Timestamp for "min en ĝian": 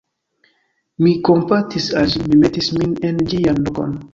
2.79-3.63